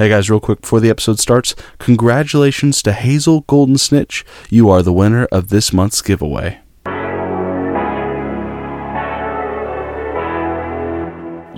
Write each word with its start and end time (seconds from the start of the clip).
Hey 0.00 0.08
guys, 0.08 0.30
real 0.30 0.40
quick 0.40 0.62
before 0.62 0.80
the 0.80 0.88
episode 0.88 1.18
starts, 1.18 1.54
congratulations 1.78 2.80
to 2.84 2.94
Hazel 2.94 3.42
Golden 3.42 3.76
Snitch. 3.76 4.24
You 4.48 4.70
are 4.70 4.80
the 4.80 4.94
winner 4.94 5.26
of 5.30 5.50
this 5.50 5.74
month's 5.74 6.00
giveaway. 6.00 6.60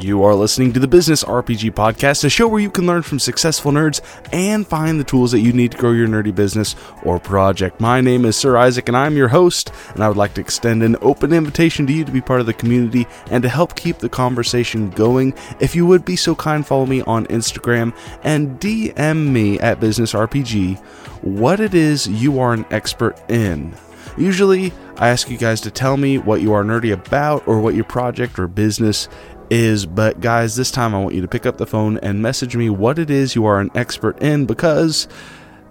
You 0.02 0.24
are 0.24 0.34
listening 0.34 0.72
to 0.72 0.80
the 0.80 0.88
Business 0.88 1.22
RPG 1.22 1.74
Podcast, 1.74 2.24
a 2.24 2.28
show 2.28 2.48
where 2.48 2.60
you 2.60 2.72
can 2.72 2.86
learn 2.86 3.02
from 3.02 3.20
successful 3.20 3.70
nerds 3.70 4.00
and 4.32 4.66
find 4.66 4.98
the 4.98 5.04
tools 5.04 5.30
that 5.30 5.42
you 5.42 5.52
need 5.52 5.70
to 5.70 5.78
grow 5.78 5.92
your 5.92 6.08
nerdy 6.08 6.34
business 6.34 6.74
or 7.04 7.20
project. 7.20 7.80
My 7.80 8.00
name 8.00 8.24
is 8.24 8.36
Sir 8.36 8.56
Isaac, 8.56 8.88
and 8.88 8.96
I'm 8.96 9.16
your 9.16 9.28
host, 9.28 9.70
and 9.94 10.02
I 10.02 10.08
would 10.08 10.16
like 10.16 10.34
to 10.34 10.40
extend 10.40 10.82
an 10.82 10.96
open 11.02 11.32
invitation 11.32 11.86
to 11.86 11.92
you 11.92 12.04
to 12.04 12.10
be 12.10 12.20
part 12.20 12.40
of 12.40 12.46
the 12.46 12.52
community 12.52 13.06
and 13.30 13.44
to 13.44 13.48
help 13.48 13.76
keep 13.76 13.98
the 13.98 14.08
conversation 14.08 14.90
going. 14.90 15.34
If 15.60 15.76
you 15.76 15.86
would 15.86 16.04
be 16.04 16.16
so 16.16 16.34
kind, 16.34 16.66
follow 16.66 16.86
me 16.86 17.02
on 17.02 17.26
Instagram 17.26 17.94
and 18.24 18.58
DM 18.58 19.28
me 19.28 19.60
at 19.60 19.78
Business 19.78 20.14
RPG 20.14 20.80
what 21.22 21.60
it 21.60 21.74
is 21.74 22.08
you 22.08 22.40
are 22.40 22.52
an 22.52 22.66
expert 22.72 23.16
in. 23.30 23.72
Usually, 24.16 24.72
I 24.96 25.08
ask 25.08 25.30
you 25.30 25.38
guys 25.38 25.60
to 25.62 25.70
tell 25.70 25.96
me 25.96 26.18
what 26.18 26.42
you 26.42 26.52
are 26.52 26.62
nerdy 26.62 26.92
about 26.92 27.48
or 27.48 27.60
what 27.60 27.74
your 27.74 27.84
project 27.84 28.38
or 28.38 28.46
business 28.46 29.08
is. 29.50 29.86
But 29.86 30.20
guys, 30.20 30.56
this 30.56 30.70
time 30.70 30.94
I 30.94 31.02
want 31.02 31.14
you 31.14 31.22
to 31.22 31.28
pick 31.28 31.46
up 31.46 31.58
the 31.58 31.66
phone 31.66 31.98
and 31.98 32.22
message 32.22 32.56
me 32.56 32.70
what 32.70 32.98
it 32.98 33.10
is 33.10 33.34
you 33.34 33.46
are 33.46 33.60
an 33.60 33.70
expert 33.74 34.20
in 34.22 34.46
because 34.46 35.08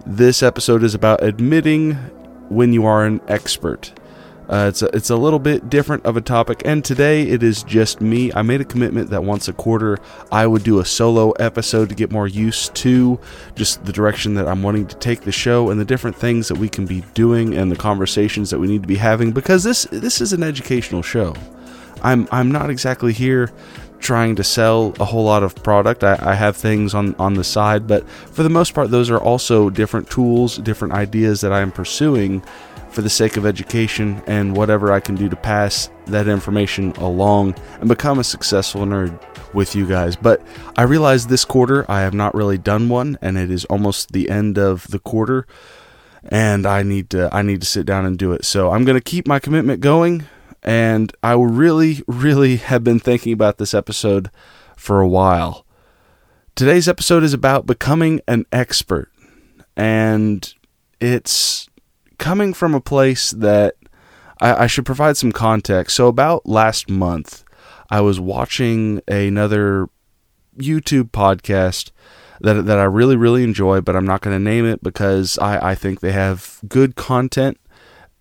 this 0.06 0.42
episode 0.42 0.82
is 0.82 0.94
about 0.94 1.22
admitting 1.22 1.92
when 2.48 2.72
you 2.72 2.86
are 2.86 3.04
an 3.04 3.20
expert. 3.28 3.92
Uh, 4.48 4.66
it's 4.68 4.82
a, 4.82 4.86
it's 4.94 5.08
a 5.08 5.16
little 5.16 5.38
bit 5.38 5.70
different 5.70 6.04
of 6.04 6.16
a 6.16 6.20
topic, 6.20 6.60
and 6.64 6.84
today 6.84 7.22
it 7.22 7.42
is 7.42 7.62
just 7.62 8.00
me. 8.00 8.30
I 8.34 8.42
made 8.42 8.60
a 8.60 8.66
commitment 8.66 9.08
that 9.10 9.24
once 9.24 9.48
a 9.48 9.52
quarter 9.52 9.98
I 10.30 10.46
would 10.46 10.62
do 10.64 10.78
a 10.78 10.84
solo 10.84 11.30
episode 11.32 11.88
to 11.88 11.94
get 11.94 12.10
more 12.10 12.26
used 12.26 12.74
to 12.76 13.18
just 13.54 13.84
the 13.86 13.92
direction 13.92 14.34
that 14.34 14.48
I'm 14.48 14.62
wanting 14.62 14.86
to 14.88 14.96
take 14.96 15.22
the 15.22 15.32
show 15.32 15.70
and 15.70 15.80
the 15.80 15.84
different 15.84 16.16
things 16.16 16.48
that 16.48 16.58
we 16.58 16.68
can 16.68 16.86
be 16.86 17.02
doing 17.14 17.56
and 17.56 17.70
the 17.70 17.76
conversations 17.76 18.50
that 18.50 18.58
we 18.58 18.66
need 18.66 18.82
to 18.82 18.88
be 18.88 18.96
having 18.96 19.32
because 19.32 19.64
this 19.64 19.84
this 19.84 20.20
is 20.20 20.32
an 20.32 20.42
educational 20.42 21.02
show. 21.02 21.34
I'm 22.02 22.28
I'm 22.30 22.50
not 22.52 22.70
exactly 22.70 23.12
here 23.12 23.50
trying 24.00 24.34
to 24.34 24.44
sell 24.44 24.92
a 24.98 25.04
whole 25.04 25.24
lot 25.24 25.44
of 25.44 25.54
product. 25.54 26.02
I, 26.02 26.18
I, 26.20 26.34
have 26.34 26.56
things 26.56 26.92
on 26.92 27.14
on 27.20 27.34
the 27.34 27.44
side, 27.44 27.86
but 27.86 28.08
for 28.08 28.42
the 28.42 28.50
most 28.50 28.74
part, 28.74 28.90
those 28.90 29.08
are 29.10 29.20
also 29.20 29.70
different 29.70 30.10
tools, 30.10 30.58
different 30.58 30.92
ideas 30.92 31.40
that 31.40 31.52
I 31.52 31.60
am 31.60 31.70
pursuing 31.70 32.42
for 32.90 33.00
the 33.00 33.10
sake 33.10 33.36
of 33.36 33.46
education 33.46 34.22
and 34.26 34.54
whatever 34.54 34.92
I 34.92 35.00
can 35.00 35.14
do 35.14 35.28
to 35.28 35.36
pass 35.36 35.88
that 36.06 36.28
information 36.28 36.90
along 36.92 37.54
and 37.80 37.88
become 37.88 38.18
a 38.18 38.24
successful 38.24 38.82
nerd 38.82 39.18
with 39.54 39.74
you 39.74 39.86
guys. 39.86 40.14
But 40.14 40.42
I 40.76 40.82
realize 40.82 41.26
this 41.26 41.44
quarter 41.44 41.90
I 41.90 42.00
have 42.00 42.12
not 42.12 42.34
really 42.34 42.58
done 42.58 42.88
one, 42.88 43.18
and 43.22 43.38
it 43.38 43.50
is 43.50 43.64
almost 43.66 44.12
the 44.12 44.28
end 44.28 44.58
of 44.58 44.88
the 44.88 44.98
quarter. 44.98 45.46
And 46.24 46.66
I 46.66 46.82
need 46.82 47.10
to 47.10 47.34
I 47.34 47.42
need 47.42 47.60
to 47.62 47.66
sit 47.66 47.86
down 47.86 48.04
and 48.04 48.18
do 48.18 48.32
it. 48.32 48.44
So 48.44 48.70
I'm 48.70 48.84
to 48.84 49.00
keep 49.00 49.26
my 49.26 49.38
commitment 49.38 49.80
going 49.80 50.26
and 50.62 51.12
I 51.22 51.34
really, 51.34 52.02
really 52.06 52.56
have 52.56 52.84
been 52.84 53.00
thinking 53.00 53.32
about 53.32 53.58
this 53.58 53.74
episode 53.74 54.30
for 54.76 55.00
a 55.00 55.08
while. 55.08 55.66
Today's 56.54 56.88
episode 56.88 57.22
is 57.22 57.34
about 57.34 57.66
becoming 57.66 58.20
an 58.28 58.46
expert, 58.52 59.10
and 59.76 60.52
it's 61.00 61.68
coming 62.18 62.52
from 62.52 62.74
a 62.74 62.80
place 62.80 63.32
that 63.32 63.74
I, 64.40 64.64
I 64.64 64.66
should 64.66 64.86
provide 64.86 65.16
some 65.16 65.32
context. 65.32 65.96
So, 65.96 66.06
about 66.08 66.46
last 66.46 66.88
month, 66.88 67.44
I 67.90 68.00
was 68.00 68.20
watching 68.20 69.00
another 69.08 69.88
YouTube 70.56 71.10
podcast 71.10 71.90
that 72.40 72.66
that 72.66 72.78
I 72.78 72.84
really 72.84 73.16
really 73.16 73.42
enjoy, 73.42 73.80
but 73.80 73.96
I'm 73.96 74.06
not 74.06 74.20
going 74.20 74.36
to 74.36 74.42
name 74.42 74.66
it 74.66 74.82
because 74.82 75.38
I, 75.38 75.70
I 75.70 75.74
think 75.74 76.00
they 76.00 76.12
have 76.12 76.60
good 76.68 76.94
content, 76.94 77.58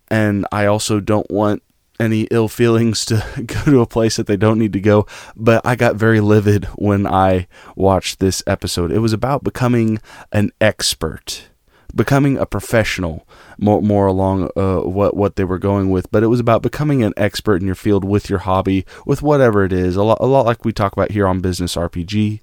and 0.09 0.47
I 0.51 0.65
also 0.65 0.99
don't 0.99 1.29
want 1.29 1.61
any 2.01 2.23
ill 2.31 2.47
feelings 2.47 3.05
to 3.05 3.23
go 3.45 3.63
to 3.63 3.81
a 3.81 3.85
place 3.85 4.17
that 4.17 4.27
they 4.27 4.35
don't 4.35 4.59
need 4.59 4.73
to 4.73 4.81
go, 4.81 5.05
but 5.35 5.65
I 5.65 5.75
got 5.75 5.95
very 5.95 6.19
livid 6.19 6.65
when 6.75 7.05
I 7.05 7.47
watched 7.75 8.19
this 8.19 8.43
episode. 8.47 8.91
It 8.91 8.99
was 8.99 9.13
about 9.13 9.43
becoming 9.43 9.99
an 10.31 10.51
expert, 10.59 11.49
becoming 11.93 12.37
a 12.37 12.45
professional, 12.45 13.27
more 13.57 13.81
more 13.81 14.07
along 14.07 14.49
uh, 14.55 14.79
what 14.79 15.15
what 15.15 15.35
they 15.35 15.43
were 15.43 15.59
going 15.59 15.91
with. 15.91 16.11
But 16.11 16.23
it 16.23 16.27
was 16.27 16.39
about 16.39 16.63
becoming 16.63 17.03
an 17.03 17.13
expert 17.15 17.61
in 17.61 17.67
your 17.67 17.75
field 17.75 18.03
with 18.03 18.29
your 18.29 18.39
hobby, 18.39 18.85
with 19.05 19.21
whatever 19.21 19.63
it 19.63 19.71
is. 19.71 19.95
A 19.95 20.03
lot, 20.03 20.17
a 20.19 20.25
lot 20.25 20.45
like 20.45 20.65
we 20.65 20.73
talk 20.73 20.93
about 20.93 21.11
here 21.11 21.27
on 21.27 21.39
Business 21.39 21.75
RPG. 21.75 22.41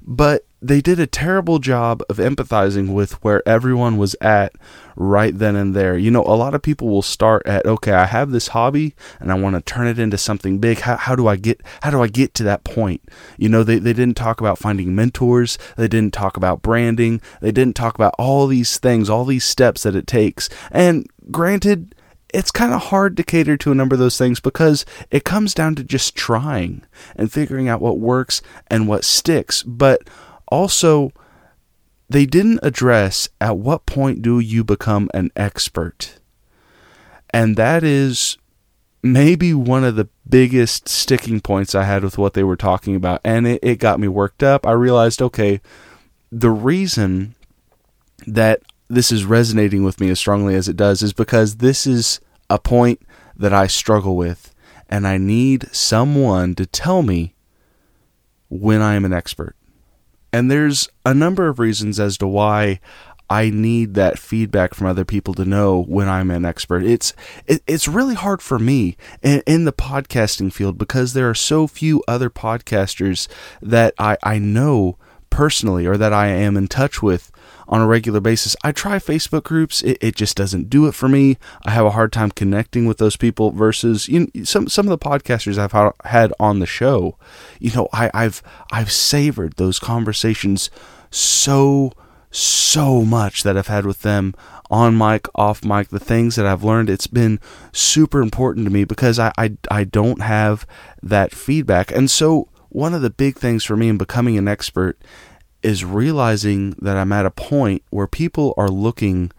But 0.00 0.46
they 0.62 0.80
did 0.80 1.00
a 1.00 1.08
terrible 1.08 1.58
job 1.58 2.02
of 2.08 2.18
empathizing 2.18 2.94
with 2.94 3.12
where 3.24 3.46
everyone 3.46 3.96
was 3.98 4.14
at 4.20 4.54
right 4.94 5.36
then 5.36 5.56
and 5.56 5.74
there. 5.74 5.98
You 5.98 6.12
know, 6.12 6.22
a 6.22 6.36
lot 6.36 6.54
of 6.54 6.62
people 6.62 6.88
will 6.88 7.02
start 7.02 7.42
at, 7.46 7.66
okay, 7.66 7.92
I 7.92 8.04
have 8.04 8.30
this 8.30 8.48
hobby 8.48 8.94
and 9.18 9.32
I 9.32 9.34
want 9.34 9.56
to 9.56 9.60
turn 9.60 9.88
it 9.88 9.98
into 9.98 10.16
something 10.16 10.58
big. 10.58 10.78
How, 10.78 10.96
how 10.96 11.16
do 11.16 11.26
I 11.26 11.34
get, 11.34 11.60
how 11.82 11.90
do 11.90 12.00
I 12.00 12.06
get 12.06 12.32
to 12.34 12.44
that 12.44 12.62
point? 12.62 13.02
You 13.36 13.48
know, 13.48 13.64
they, 13.64 13.78
they 13.80 13.92
didn't 13.92 14.16
talk 14.16 14.40
about 14.40 14.58
finding 14.58 14.94
mentors. 14.94 15.58
They 15.76 15.88
didn't 15.88 16.14
talk 16.14 16.36
about 16.36 16.62
branding. 16.62 17.20
They 17.40 17.52
didn't 17.52 17.74
talk 17.74 17.96
about 17.96 18.14
all 18.16 18.46
these 18.46 18.78
things, 18.78 19.10
all 19.10 19.24
these 19.24 19.44
steps 19.44 19.82
that 19.82 19.96
it 19.96 20.06
takes. 20.06 20.48
And 20.70 21.08
granted, 21.32 21.96
it's 22.32 22.52
kind 22.52 22.72
of 22.72 22.84
hard 22.84 23.16
to 23.16 23.24
cater 23.24 23.56
to 23.56 23.72
a 23.72 23.74
number 23.74 23.94
of 23.94 23.98
those 23.98 24.16
things 24.16 24.38
because 24.38 24.86
it 25.10 25.24
comes 25.24 25.54
down 25.54 25.74
to 25.74 25.84
just 25.84 26.14
trying 26.14 26.82
and 27.16 27.32
figuring 27.32 27.68
out 27.68 27.82
what 27.82 27.98
works 27.98 28.42
and 28.68 28.86
what 28.86 29.04
sticks. 29.04 29.62
But 29.64 30.08
also, 30.52 31.12
they 32.10 32.26
didn't 32.26 32.60
address 32.62 33.28
at 33.40 33.56
what 33.56 33.86
point 33.86 34.20
do 34.20 34.38
you 34.38 34.62
become 34.62 35.08
an 35.14 35.30
expert. 35.34 36.20
And 37.30 37.56
that 37.56 37.82
is 37.82 38.36
maybe 39.02 39.54
one 39.54 39.82
of 39.82 39.96
the 39.96 40.08
biggest 40.28 40.88
sticking 40.88 41.40
points 41.40 41.74
I 41.74 41.84
had 41.84 42.04
with 42.04 42.18
what 42.18 42.34
they 42.34 42.44
were 42.44 42.56
talking 42.56 42.94
about. 42.94 43.22
And 43.24 43.46
it, 43.46 43.60
it 43.62 43.76
got 43.76 43.98
me 43.98 44.08
worked 44.08 44.42
up. 44.42 44.66
I 44.66 44.72
realized, 44.72 45.22
okay, 45.22 45.62
the 46.30 46.50
reason 46.50 47.34
that 48.26 48.60
this 48.88 49.10
is 49.10 49.24
resonating 49.24 49.82
with 49.82 50.00
me 50.00 50.10
as 50.10 50.18
strongly 50.18 50.54
as 50.54 50.68
it 50.68 50.76
does 50.76 51.02
is 51.02 51.14
because 51.14 51.56
this 51.56 51.86
is 51.86 52.20
a 52.50 52.58
point 52.58 53.00
that 53.34 53.54
I 53.54 53.66
struggle 53.66 54.16
with, 54.16 54.54
and 54.90 55.08
I 55.08 55.16
need 55.16 55.74
someone 55.74 56.54
to 56.56 56.66
tell 56.66 57.02
me 57.02 57.34
when 58.50 58.82
I 58.82 58.94
am 58.94 59.06
an 59.06 59.14
expert. 59.14 59.56
And 60.32 60.50
there's 60.50 60.88
a 61.04 61.14
number 61.14 61.48
of 61.48 61.58
reasons 61.58 62.00
as 62.00 62.16
to 62.18 62.26
why 62.26 62.80
I 63.32 63.48
need 63.48 63.94
that 63.94 64.18
feedback 64.18 64.74
from 64.74 64.86
other 64.86 65.06
people 65.06 65.32
to 65.34 65.44
know 65.44 65.82
when 65.82 66.08
I'm 66.08 66.30
an 66.30 66.44
expert. 66.44 66.84
It's 66.84 67.14
it, 67.46 67.62
it's 67.66 67.88
really 67.88 68.14
hard 68.14 68.42
for 68.42 68.58
me 68.58 68.96
in, 69.22 69.42
in, 69.46 69.64
the 69.64 69.72
podcasting 69.72 70.52
field 70.52 70.76
because 70.76 71.14
there 71.14 71.30
are 71.30 71.34
so 71.34 71.66
few 71.66 72.02
other 72.06 72.28
podcasters 72.28 73.28
that 73.62 73.94
I, 73.98 74.18
I 74.22 74.38
know 74.38 74.98
personally 75.32 75.86
or 75.86 75.96
that 75.96 76.12
I 76.12 76.28
am 76.28 76.56
in 76.56 76.68
touch 76.68 77.02
with 77.02 77.32
on 77.66 77.80
a 77.80 77.86
regular 77.86 78.20
basis. 78.20 78.54
I 78.62 78.70
try 78.70 78.96
Facebook 78.96 79.44
groups, 79.44 79.82
it, 79.82 79.96
it 80.00 80.14
just 80.14 80.36
doesn't 80.36 80.68
do 80.68 80.86
it 80.86 80.94
for 80.94 81.08
me. 81.08 81.38
I 81.64 81.70
have 81.70 81.86
a 81.86 81.92
hard 81.92 82.12
time 82.12 82.30
connecting 82.30 82.84
with 82.84 82.98
those 82.98 83.16
people 83.16 83.50
versus 83.50 84.08
you 84.08 84.20
know, 84.20 84.44
some 84.44 84.68
some 84.68 84.86
of 84.86 84.90
the 84.90 85.04
podcasters 85.04 85.58
I've 85.58 85.72
ha- 85.72 85.94
had 86.04 86.32
on 86.38 86.58
the 86.58 86.66
show. 86.66 87.16
You 87.58 87.72
know, 87.72 87.88
I, 87.92 88.10
I've 88.12 88.42
I've 88.70 88.92
savored 88.92 89.54
those 89.54 89.78
conversations 89.78 90.70
so 91.10 91.92
so 92.30 93.02
much 93.02 93.42
that 93.42 93.56
I've 93.56 93.66
had 93.68 93.86
with 93.86 94.02
them 94.02 94.34
on 94.70 94.96
mic, 94.96 95.28
off 95.34 95.64
mic, 95.64 95.88
the 95.88 96.00
things 96.00 96.36
that 96.36 96.46
I've 96.46 96.64
learned, 96.64 96.88
it's 96.88 97.06
been 97.06 97.38
super 97.72 98.22
important 98.22 98.66
to 98.66 98.72
me 98.72 98.84
because 98.84 99.18
I, 99.18 99.30
I, 99.36 99.52
I 99.70 99.84
don't 99.84 100.22
have 100.22 100.66
that 101.02 101.34
feedback. 101.34 101.92
And 101.92 102.10
so, 102.10 102.48
one 102.72 102.94
of 102.94 103.02
the 103.02 103.10
big 103.10 103.36
things 103.36 103.64
for 103.64 103.76
me 103.76 103.88
in 103.88 103.98
becoming 103.98 104.38
an 104.38 104.48
expert 104.48 104.98
is 105.62 105.84
realizing 105.84 106.70
that 106.80 106.96
I'm 106.96 107.12
at 107.12 107.26
a 107.26 107.30
point 107.30 107.82
where 107.90 108.06
people 108.06 108.54
are 108.56 108.68
looking 108.68 109.30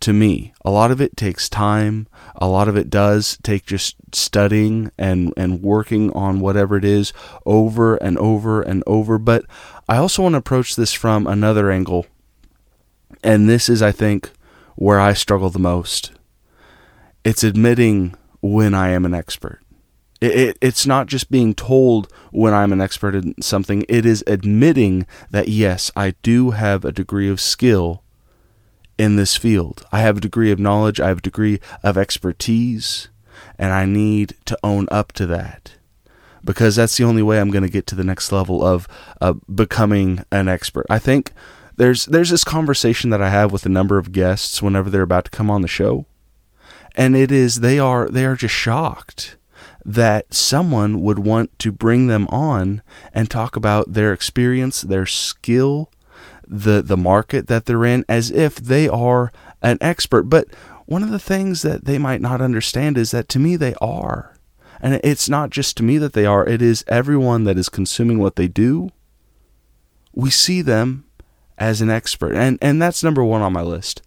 to 0.00 0.12
me. 0.12 0.52
A 0.64 0.70
lot 0.70 0.90
of 0.90 1.00
it 1.00 1.16
takes 1.16 1.48
time. 1.48 2.06
A 2.36 2.46
lot 2.46 2.68
of 2.68 2.76
it 2.76 2.90
does 2.90 3.38
take 3.42 3.64
just 3.64 3.96
studying 4.12 4.90
and, 4.98 5.32
and 5.36 5.62
working 5.62 6.10
on 6.12 6.40
whatever 6.40 6.76
it 6.76 6.84
is 6.84 7.12
over 7.46 7.96
and 7.96 8.18
over 8.18 8.60
and 8.60 8.84
over. 8.86 9.18
But 9.18 9.44
I 9.88 9.96
also 9.96 10.22
want 10.22 10.34
to 10.34 10.38
approach 10.38 10.76
this 10.76 10.92
from 10.92 11.26
another 11.26 11.70
angle. 11.70 12.06
And 13.24 13.48
this 13.48 13.68
is, 13.68 13.80
I 13.80 13.92
think, 13.92 14.30
where 14.76 15.00
I 15.00 15.14
struggle 15.14 15.50
the 15.50 15.58
most. 15.58 16.12
It's 17.24 17.44
admitting 17.44 18.16
when 18.40 18.74
I 18.74 18.90
am 18.90 19.06
an 19.06 19.14
expert. 19.14 19.61
It, 20.22 20.32
it, 20.40 20.58
it's 20.60 20.86
not 20.86 21.06
just 21.08 21.30
being 21.30 21.52
told 21.54 22.06
when 22.30 22.54
I'm 22.54 22.72
an 22.72 22.80
expert 22.80 23.14
in 23.14 23.34
something, 23.42 23.84
it 23.88 24.06
is 24.06 24.22
admitting 24.26 25.06
that, 25.30 25.48
yes, 25.48 25.90
I 25.96 26.14
do 26.22 26.52
have 26.52 26.84
a 26.84 26.92
degree 26.92 27.28
of 27.28 27.40
skill 27.40 28.02
in 28.96 29.16
this 29.16 29.36
field. 29.36 29.84
I 29.90 30.00
have 30.00 30.18
a 30.18 30.26
degree 30.28 30.52
of 30.52 30.58
knowledge, 30.60 31.00
I 31.00 31.08
have 31.08 31.18
a 31.18 31.28
degree 31.30 31.58
of 31.82 31.98
expertise, 31.98 33.08
and 33.58 33.72
I 33.72 33.84
need 33.84 34.34
to 34.44 34.56
own 34.62 34.86
up 34.90 35.12
to 35.12 35.26
that. 35.26 35.72
because 36.44 36.76
that's 36.76 36.96
the 36.96 37.04
only 37.04 37.22
way 37.22 37.40
I'm 37.40 37.50
going 37.50 37.62
to 37.64 37.70
get 37.70 37.86
to 37.88 37.94
the 37.94 38.04
next 38.04 38.32
level 38.32 38.64
of 38.64 38.88
uh, 39.20 39.34
becoming 39.52 40.24
an 40.30 40.48
expert. 40.48 40.86
I 40.90 40.98
think 40.98 41.32
there's 41.76 42.06
there's 42.06 42.30
this 42.30 42.44
conversation 42.44 43.10
that 43.10 43.22
I 43.22 43.30
have 43.30 43.52
with 43.52 43.64
a 43.66 43.70
number 43.70 43.98
of 43.98 44.12
guests 44.12 44.62
whenever 44.62 44.90
they're 44.90 45.02
about 45.02 45.26
to 45.26 45.30
come 45.30 45.50
on 45.50 45.62
the 45.62 45.68
show, 45.68 46.06
and 46.94 47.16
it 47.16 47.30
is 47.32 47.60
they 47.60 47.78
are 47.78 48.08
they 48.08 48.24
are 48.24 48.36
just 48.36 48.54
shocked 48.54 49.36
that 49.84 50.32
someone 50.32 51.02
would 51.02 51.18
want 51.18 51.58
to 51.58 51.72
bring 51.72 52.06
them 52.06 52.26
on 52.28 52.82
and 53.12 53.30
talk 53.30 53.56
about 53.56 53.92
their 53.92 54.12
experience, 54.12 54.82
their 54.82 55.06
skill, 55.06 55.90
the 56.46 56.82
the 56.82 56.96
market 56.96 57.46
that 57.48 57.66
they're 57.66 57.84
in 57.84 58.04
as 58.08 58.30
if 58.30 58.56
they 58.56 58.88
are 58.88 59.32
an 59.62 59.78
expert. 59.80 60.24
But 60.24 60.48
one 60.86 61.02
of 61.02 61.10
the 61.10 61.18
things 61.18 61.62
that 61.62 61.84
they 61.84 61.98
might 61.98 62.20
not 62.20 62.40
understand 62.40 62.98
is 62.98 63.10
that 63.12 63.28
to 63.30 63.38
me 63.38 63.56
they 63.56 63.74
are. 63.80 64.36
And 64.80 65.00
it's 65.04 65.28
not 65.28 65.50
just 65.50 65.76
to 65.76 65.82
me 65.84 65.96
that 65.98 66.12
they 66.12 66.26
are, 66.26 66.46
it 66.46 66.60
is 66.60 66.84
everyone 66.88 67.44
that 67.44 67.56
is 67.56 67.68
consuming 67.68 68.18
what 68.18 68.34
they 68.36 68.48
do. 68.48 68.90
We 70.12 70.28
see 70.28 70.60
them 70.60 71.04
as 71.56 71.80
an 71.80 71.88
expert. 71.88 72.34
And 72.34 72.58
and 72.60 72.82
that's 72.82 73.02
number 73.02 73.24
1 73.24 73.40
on 73.42 73.52
my 73.52 73.62
list. 73.62 74.02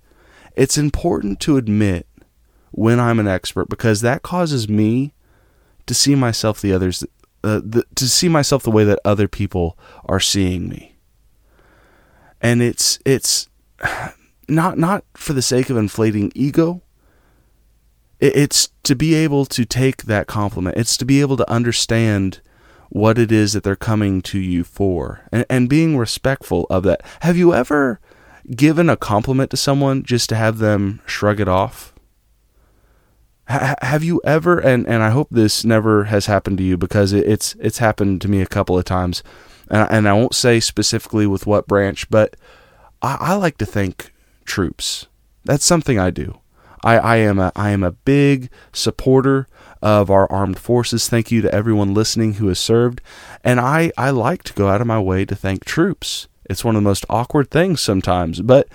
It's 0.55 0.77
important 0.77 1.39
to 1.41 1.57
admit 1.57 2.07
when 2.71 2.99
I'm 2.99 3.19
an 3.19 3.27
expert 3.27 3.67
because 3.69 4.01
that 4.01 4.21
causes 4.21 4.69
me 4.69 5.13
to 5.85 5.93
see 5.93 6.15
myself 6.15 6.61
the 6.61 6.73
others 6.73 7.03
uh, 7.45 7.61
the, 7.63 7.85
to 7.93 8.07
see 8.07 8.27
myself 8.27 8.63
the 8.63 8.71
way 8.71 8.83
that 8.83 8.99
other 9.05 9.27
people 9.27 9.77
are 10.05 10.19
seeing 10.19 10.67
me. 10.67 10.95
And 12.41 12.61
it's 12.61 12.99
it's 13.05 13.47
not 14.47 14.79
not 14.79 15.05
for 15.13 15.33
the 15.33 15.43
sake 15.43 15.69
of 15.69 15.77
inflating 15.77 16.31
ego. 16.33 16.81
It's 18.19 18.69
to 18.83 18.95
be 18.95 19.13
able 19.13 19.45
to 19.45 19.65
take 19.65 20.03
that 20.03 20.25
compliment. 20.25 20.77
It's 20.77 20.97
to 20.97 21.05
be 21.05 21.21
able 21.21 21.37
to 21.37 21.51
understand 21.51 22.39
what 22.89 23.19
it 23.19 23.31
is 23.31 23.53
that 23.53 23.63
they're 23.63 23.75
coming 23.75 24.21
to 24.21 24.39
you 24.39 24.63
for 24.63 25.27
and, 25.31 25.45
and 25.49 25.69
being 25.69 25.97
respectful 25.97 26.65
of 26.69 26.83
that. 26.83 27.01
Have 27.21 27.37
you 27.37 27.53
ever 27.53 27.99
given 28.55 28.89
a 28.89 28.97
compliment 28.97 29.51
to 29.51 29.57
someone 29.57 30.01
just 30.03 30.29
to 30.29 30.35
have 30.35 30.59
them 30.59 31.01
shrug 31.05 31.39
it 31.39 31.47
off? 31.47 31.93
Have 33.47 34.03
you 34.03 34.21
ever 34.23 34.59
and, 34.59 34.87
and 34.87 35.03
I 35.03 35.09
hope 35.11 35.27
this 35.29 35.63
never 35.63 36.05
has 36.05 36.25
happened 36.25 36.57
to 36.57 36.63
you 36.63 36.77
because 36.77 37.13
it, 37.13 37.27
it's 37.27 37.55
it's 37.59 37.77
happened 37.77 38.21
to 38.21 38.27
me 38.27 38.41
a 38.41 38.47
couple 38.47 38.77
of 38.77 38.85
times. 38.85 39.23
And, 39.69 39.87
and 39.91 40.09
I 40.09 40.13
won't 40.13 40.35
say 40.35 40.59
specifically 40.59 41.27
with 41.27 41.45
what 41.45 41.67
branch 41.67 42.09
but 42.09 42.35
I, 43.01 43.17
I 43.19 43.35
like 43.35 43.57
to 43.59 43.65
thank 43.65 44.11
troops. 44.45 45.07
That's 45.43 45.65
something 45.65 45.99
I 45.99 46.09
do. 46.09 46.39
I, 46.83 46.97
I 46.97 47.15
am 47.17 47.39
a 47.39 47.51
I 47.55 47.69
am 47.69 47.83
a 47.83 47.91
big 47.91 48.49
supporter 48.73 49.47
of 49.81 50.09
our 50.09 50.31
armed 50.31 50.57
forces. 50.57 51.07
Thank 51.07 51.31
you 51.31 51.41
to 51.41 51.53
everyone 51.53 51.93
listening 51.93 52.35
who 52.35 52.47
has 52.47 52.59
served. 52.59 53.01
And 53.43 53.59
I, 53.59 53.91
I 53.97 54.09
like 54.09 54.41
to 54.43 54.53
go 54.53 54.69
out 54.69 54.81
of 54.81 54.87
my 54.87 54.99
way 54.99 55.25
to 55.25 55.35
thank 55.35 55.65
troops. 55.65 56.27
It's 56.49 56.63
one 56.63 56.75
of 56.75 56.81
the 56.81 56.89
most 56.89 57.05
awkward 57.09 57.51
things 57.51 57.81
sometimes 57.81 58.41
but 58.41 58.67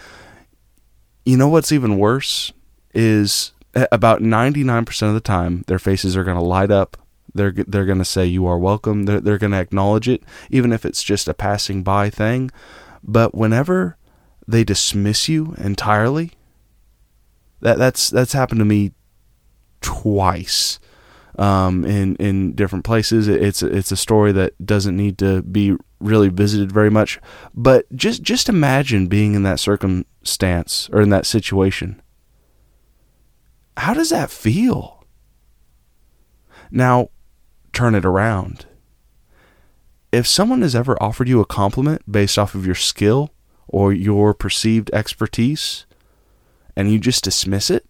you 1.24 1.36
know 1.36 1.48
what's 1.48 1.72
even 1.72 1.98
worse 1.98 2.52
is 2.94 3.52
about 3.74 4.20
99% 4.20 5.08
of 5.08 5.14
the 5.14 5.20
time 5.20 5.64
their 5.66 5.78
faces 5.78 6.16
are 6.16 6.24
going 6.24 6.36
to 6.36 6.42
light 6.42 6.70
up. 6.70 6.96
They're 7.32 7.52
they're 7.52 7.86
going 7.86 7.98
to 7.98 8.04
say 8.04 8.26
you 8.26 8.46
are 8.46 8.58
welcome. 8.58 9.04
They're, 9.04 9.20
they're 9.20 9.38
going 9.38 9.52
to 9.52 9.60
acknowledge 9.60 10.08
it 10.08 10.24
even 10.50 10.72
if 10.72 10.84
it's 10.84 11.02
just 11.02 11.28
a 11.28 11.34
passing 11.34 11.84
by 11.84 12.10
thing. 12.10 12.50
But 13.04 13.34
whenever 13.34 13.96
they 14.48 14.64
dismiss 14.64 15.28
you 15.28 15.54
entirely 15.58 16.32
that 17.60 17.78
that's 17.78 18.10
that's 18.10 18.32
happened 18.32 18.58
to 18.58 18.64
me 18.64 18.92
twice 19.80 20.78
um, 21.38 21.84
in 21.84 22.16
in 22.16 22.54
different 22.54 22.84
places. 22.84 23.28
It's 23.28 23.62
it's 23.62 23.92
a 23.92 23.96
story 23.96 24.32
that 24.32 24.64
doesn't 24.64 24.96
need 24.96 25.18
to 25.18 25.42
be 25.42 25.76
really 26.00 26.28
visited 26.28 26.72
very 26.72 26.90
much. 26.90 27.20
But 27.54 27.90
just 27.94 28.22
just 28.22 28.48
imagine 28.48 29.06
being 29.06 29.34
in 29.34 29.42
that 29.44 29.60
circumstance 29.60 30.88
or 30.92 31.00
in 31.00 31.10
that 31.10 31.26
situation 31.26 32.00
how 33.76 33.94
does 33.94 34.10
that 34.10 34.30
feel? 34.30 35.04
Now, 36.70 37.10
turn 37.72 37.94
it 37.94 38.04
around. 38.04 38.66
If 40.12 40.26
someone 40.26 40.62
has 40.62 40.74
ever 40.74 41.00
offered 41.02 41.28
you 41.28 41.40
a 41.40 41.46
compliment 41.46 42.10
based 42.10 42.38
off 42.38 42.54
of 42.54 42.66
your 42.66 42.74
skill 42.74 43.30
or 43.68 43.92
your 43.92 44.34
perceived 44.34 44.90
expertise, 44.92 45.86
and 46.76 46.90
you 46.90 46.98
just 46.98 47.24
dismiss 47.24 47.70
it, 47.70 47.86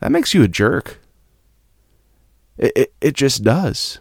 that 0.00 0.12
makes 0.12 0.34
you 0.34 0.42
a 0.42 0.48
jerk. 0.48 1.00
It, 2.58 2.72
it, 2.76 2.94
it 3.00 3.14
just 3.14 3.42
does. 3.42 4.00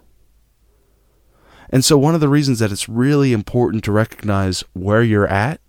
And 1.70 1.86
so, 1.86 1.98
one 1.98 2.16
of 2.16 2.22
the 2.22 2.28
reasons 2.28 2.60
that 2.60 2.72
it's 2.72 2.90
really 2.90 3.32
important 3.32 3.84
to 3.86 3.92
recognize 3.92 4.64
where 4.74 5.04
you're 5.04 5.28
at 5.28 5.62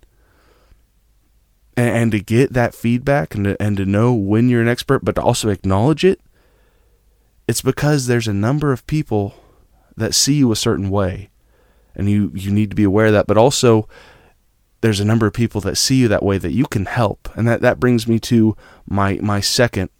and, 1.77 1.89
and 1.89 2.13
to 2.13 2.21
get 2.21 2.53
that 2.53 2.75
feedback 2.75 3.35
and 3.35 3.45
to, 3.45 3.63
and 3.63 3.77
to 3.77 3.87
know 3.87 4.13
when 4.13 4.49
you're 4.49 4.63
an 4.63 4.69
expert, 4.69 5.05
but 5.05 5.15
to 5.17 5.23
also 5.23 5.49
acknowledge 5.49 6.05
it, 6.05 6.21
it's 7.49 7.63
because 7.63 8.07
there's 8.07 8.29
a 8.29 8.33
number 8.33 8.73
of 8.73 8.87
people 8.87 9.35
that 9.97 10.15
see 10.15 10.35
you 10.35 10.53
a 10.53 10.57
certain 10.57 10.91
way, 10.91 11.31
and 11.95 12.09
you 12.09 12.31
you 12.35 12.51
need 12.51 12.71
to 12.71 12.77
be 12.77 12.85
aware 12.85 13.07
of 13.07 13.13
that. 13.13 13.27
But 13.27 13.37
also, 13.37 13.89
there's 14.81 15.01
a 15.01 15.05
number 15.05 15.27
of 15.27 15.33
people 15.33 15.61
that 15.63 15.77
see 15.77 15.97
you 15.97 16.09
that 16.09 16.23
way 16.23 16.39
that 16.39 16.53
you 16.53 16.67
can 16.67 16.87
help, 16.87 17.29
and 17.35 17.47
that 17.49 17.61
that 17.61 17.81
brings 17.81 18.07
me 18.07 18.19
to 18.21 18.57
my 18.87 19.19
my 19.23 19.41
second 19.41 19.91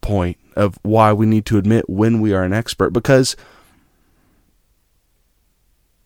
point 0.00 0.38
of 0.54 0.78
why 0.82 1.12
we 1.12 1.26
need 1.26 1.46
to 1.46 1.58
admit 1.58 1.88
when 1.88 2.20
we 2.20 2.32
are 2.32 2.44
an 2.44 2.52
expert 2.52 2.90
because 2.90 3.36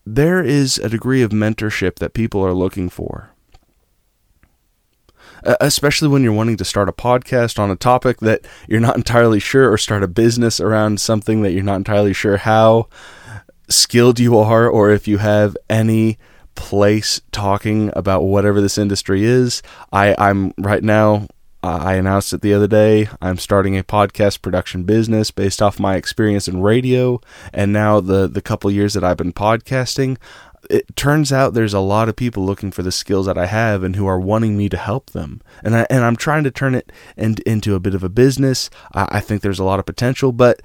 there 0.07 0.43
is 0.43 0.79
a 0.79 0.89
degree 0.89 1.21
of 1.21 1.33
mentorship 1.33 1.97
that 1.97 2.15
people 2.15 2.41
are 2.41 2.55
looking 2.55 2.89
for 2.89 3.31
Uh, 5.45 5.57
especially 5.61 6.09
when 6.09 6.23
you're 6.23 6.33
wanting 6.33 6.57
to 6.57 6.65
start 6.65 6.89
a 6.89 6.93
podcast 6.93 7.59
on 7.59 7.71
a 7.71 7.77
topic 7.77 8.19
that 8.19 8.47
you're 8.67 8.81
not 8.81 8.97
entirely 8.97 9.41
sure, 9.41 9.71
or 9.71 9.79
start 9.79 10.03
a 10.03 10.09
business 10.09 10.61
around 10.61 11.01
something 11.01 11.43
that 11.43 11.53
you're 11.53 11.63
not 11.63 11.77
entirely 11.77 12.13
sure 12.13 12.39
how 12.39 12.89
skilled 13.69 14.19
you 14.19 14.39
are, 14.39 14.69
or 14.69 14.91
if 14.91 15.07
you 15.07 15.19
have 15.19 15.57
any 15.69 16.19
place 16.55 17.21
talking 17.31 17.91
about 17.95 18.23
whatever 18.23 18.61
this 18.61 18.79
industry 18.79 19.25
is. 19.25 19.63
I, 19.93 20.15
I'm 20.19 20.53
right 20.59 20.83
now. 20.83 21.29
I 21.61 21.95
announced 21.95 22.33
it 22.33 22.41
the 22.41 22.55
other 22.55 22.69
day. 22.69 23.09
I'm 23.21 23.37
starting 23.37 23.77
a 23.77 23.83
podcast 23.83 24.43
production 24.43 24.85
business 24.85 25.33
based 25.33 25.61
off 25.61 25.81
my 25.81 25.97
experience 25.97 26.47
in 26.47 26.63
radio, 26.63 27.21
and 27.53 27.73
now 27.73 28.01
the 28.01 28.29
the 28.29 28.41
couple 28.41 28.71
years 28.71 28.95
that 28.95 29.03
I've 29.03 29.17
been 29.17 29.33
podcasting 29.33 30.19
it 30.71 30.97
turns 30.97 31.33
out 31.33 31.55
there's 31.55 31.75
a 31.75 31.81
lot 31.81 32.09
of 32.09 32.17
people 32.17 32.45
looking 32.45 32.71
for 32.71 32.83
the 32.83 32.93
skills 32.93 33.27
that 33.27 33.39
I 33.39 33.47
have 33.47 33.83
and 33.83 33.97
who 33.97 34.07
are 34.07 34.21
wanting 34.21 34.57
me 34.57 34.69
to 34.69 34.77
help 34.77 35.11
them. 35.11 35.41
And 35.63 35.77
I 35.77 35.87
and 35.91 36.05
I'm 36.05 36.17
trying 36.17 36.45
to 36.45 36.51
turn 36.51 36.75
it 36.75 36.93
in, 37.17 37.37
into 37.47 37.75
a 37.75 37.81
bit 37.81 37.95
of 37.95 38.03
a 38.03 38.09
business. 38.09 38.71
I, 38.93 39.09
I 39.13 39.21
think 39.21 39.43
there's 39.43 39.59
a 39.59 39.65
lot 39.65 39.79
of 39.79 39.87
potential, 39.87 40.33
but 40.33 40.61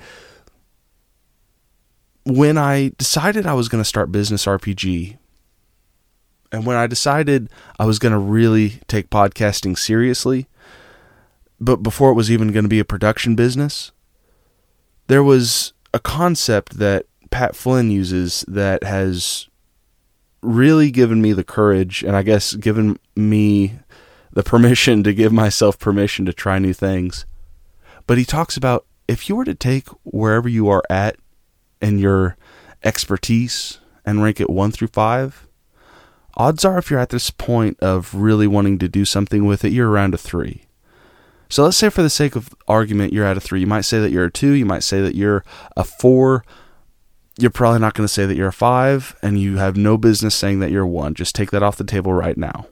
when 2.26 2.58
I 2.58 2.92
decided 2.98 3.46
I 3.46 3.54
was 3.54 3.68
going 3.68 3.84
to 3.84 3.88
start 3.88 4.12
business 4.12 4.46
RPG, 4.46 5.18
and 6.52 6.66
when 6.66 6.78
I 6.78 6.88
decided 6.88 7.50
I 7.80 7.86
was 7.86 8.00
going 8.00 8.14
to 8.14 8.20
really 8.20 8.82
take 8.88 9.10
podcasting 9.10 9.78
seriously, 9.78 10.48
but 11.60 11.78
before 11.78 12.12
it 12.12 12.16
was 12.16 12.32
even 12.32 12.52
going 12.52 12.64
to 12.64 12.70
be 12.70 12.80
a 12.80 12.86
production 12.86 13.36
business, 13.36 13.92
there 15.08 15.24
was 15.24 15.74
a 15.94 16.00
concept 16.00 16.78
that 16.78 17.06
Pat 17.32 17.56
Flynn 17.56 17.90
uses 17.90 18.46
that 18.48 18.84
has 18.84 19.50
really 20.44 20.92
given 20.92 21.22
me 21.22 21.34
the 21.34 21.44
courage 21.44 22.04
and 22.04 22.16
I 22.16 22.22
guess 22.22 22.54
given 22.56 23.00
me 23.16 23.80
the 24.32 24.44
permission 24.44 25.04
to 25.04 25.14
give 25.14 25.32
myself 25.32 25.80
permission 25.80 26.26
to 26.26 26.34
try 26.34 26.60
new 26.60 26.74
things. 26.74 27.26
But 28.06 28.18
he 28.18 28.26
talks 28.26 28.58
about 28.58 28.86
if 29.08 29.30
you 29.30 29.36
were 29.36 29.46
to 29.46 29.56
take 29.56 29.88
wherever 30.04 30.50
you 30.50 30.70
are 30.70 30.84
at 30.90 31.18
and 31.82 32.00
your 32.00 32.38
expertise 32.84 33.80
and 34.06 34.24
rank 34.24 34.42
it 34.42 34.50
1 34.50 34.72
through 34.72 34.90
5, 34.90 35.48
odds 36.36 36.66
are 36.66 36.78
if 36.78 36.90
you're 36.90 37.00
at 37.00 37.10
this 37.10 37.30
point 37.30 37.80
of 37.80 38.14
really 38.14 38.48
wanting 38.48 38.80
to 38.80 38.90
do 38.90 39.06
something 39.06 39.46
with 39.46 39.64
it, 39.64 39.72
you're 39.72 39.90
around 39.90 40.14
a 40.14 40.18
3. 40.18 40.64
So 41.50 41.64
let's 41.64 41.78
say 41.78 41.90
for 41.90 42.02
the 42.02 42.10
sake 42.10 42.36
of 42.36 42.56
argument 42.68 43.14
you're 43.14 43.26
at 43.26 43.38
a 43.38 43.42
3. 43.42 43.60
You 43.60 43.68
might 43.68 43.82
say 43.82 44.00
that 44.00 44.12
you're 44.12 44.26
a 44.26 44.32
2, 44.32 44.54
you 44.54 44.66
might 44.66 44.84
say 44.84 45.02
that 45.02 45.16
you're 45.16 45.46
a 45.78 45.84
4, 45.84 46.44
you're 47.38 47.52
probably 47.52 47.80
not 47.80 47.94
going 47.94 48.06
to 48.06 48.14
say 48.14 48.26
that 48.26 48.36
you're 48.36 48.48
a 48.50 48.54
five, 48.54 49.16
and 49.22 49.40
you 49.40 49.58
have 49.58 49.76
no 49.76 49.98
business 49.98 50.36
saying 50.36 50.60
that 50.60 50.72
you're 50.72 50.84
a 50.84 50.88
one. 50.88 51.14
Just 51.16 51.36
take 51.36 51.52
that 51.52 51.64
off 51.64 51.78
the 51.78 51.84
table 51.84 52.14
right 52.14 52.38
now. 52.38 52.68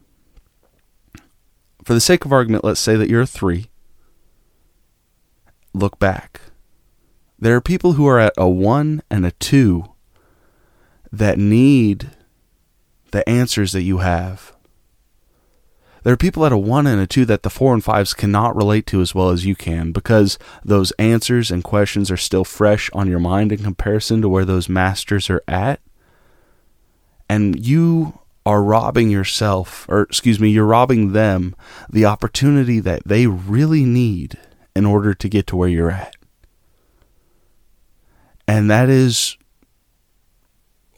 For 1.84 1.94
the 1.94 2.02
sake 2.02 2.26
of 2.26 2.32
argument, 2.32 2.64
let's 2.64 2.80
say 2.80 2.96
that 2.96 3.10
you're 3.10 3.22
a 3.22 3.28
three. 3.28 3.70
Look 5.74 5.98
back. 5.98 6.42
There 7.40 7.56
are 7.56 7.62
people 7.62 7.94
who 7.94 8.06
are 8.08 8.20
at 8.20 8.34
a 8.38 8.48
one 8.48 9.02
and 9.10 9.26
a 9.26 9.32
two 9.32 9.86
that 11.12 11.40
need 11.40 12.12
the 13.10 13.28
answers 13.28 13.72
that 13.72 13.82
you 13.82 13.98
have. 13.98 14.54
There 16.04 16.14
are 16.14 16.18
people 16.18 16.46
at 16.46 16.52
a 16.52 16.58
one 16.58 16.88
and 16.88 17.00
a 17.00 17.08
two 17.08 17.26
that 17.26 17.44
the 17.44 17.50
four 17.50 17.74
and 17.74 17.84
fives 17.84 18.14
cannot 18.14 18.56
relate 18.56 18.86
to 18.88 19.02
as 19.02 19.14
well 19.14 19.30
as 19.30 19.46
you 19.46 19.56
can 19.56 19.92
because 19.92 20.40
those 20.64 20.92
answers 20.94 21.52
and 21.52 21.64
questions 21.64 22.10
are 22.10 22.18
still 22.18 22.44
fresh 22.44 22.90
on 22.94 23.08
your 23.08 23.20
mind 23.20 23.52
in 23.52 23.64
comparison 23.64 24.22
to 24.22 24.30
where 24.30 24.46
those 24.46 24.68
masters 24.68 25.30
are 25.30 25.44
at. 25.48 25.80
And 27.30 27.66
you 27.66 28.20
are 28.46 28.64
robbing 28.64 29.10
yourself, 29.10 29.86
or 29.88 30.02
excuse 30.02 30.40
me, 30.40 30.50
you're 30.50 30.66
robbing 30.66 31.14
them 31.14 31.56
the 31.90 32.06
opportunity 32.06 32.80
that 32.80 33.04
they 33.06 33.28
really 33.28 33.86
need 33.86 34.38
in 34.76 34.86
order 34.86 35.14
to 35.14 35.30
get 35.30 35.48
to 35.48 35.56
where 35.56 35.70
you're 35.70 35.92
at. 35.92 36.16
And 38.48 38.70
that 38.72 38.90
is 38.90 39.38